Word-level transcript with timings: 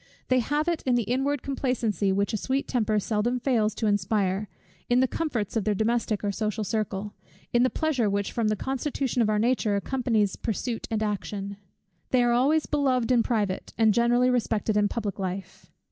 They 0.29 0.39
have 0.39 0.67
it 0.67 0.81
in 0.81 0.95
the 0.95 1.03
inward 1.03 1.43
complacency, 1.43 2.11
which 2.11 2.33
a 2.33 2.37
sweet 2.37 2.67
temper 2.67 2.99
seldom 2.99 3.39
fails 3.39 3.75
to 3.75 3.85
inspire; 3.85 4.49
in 4.89 4.99
the 4.99 5.07
comforts 5.07 5.55
of 5.55 5.63
the 5.63 5.75
domestic 5.75 6.23
or 6.23 6.31
social 6.31 6.63
circle; 6.63 7.13
in 7.53 7.61
the 7.61 7.69
pleasure 7.69 8.09
which 8.09 8.31
from 8.31 8.47
the 8.47 8.55
constitution 8.55 9.21
of 9.21 9.29
our 9.29 9.37
nature 9.37 9.75
accompanies 9.75 10.35
pursuit 10.37 10.87
and 10.89 11.03
action. 11.03 11.57
They 12.09 12.23
are 12.23 12.31
always 12.33 12.65
beloved 12.65 13.11
in 13.11 13.21
private, 13.21 13.73
and 13.77 13.93
generally 13.93 14.31
respected 14.31 14.75
in 14.75 14.87
public 14.87 15.19
life. 15.19 15.71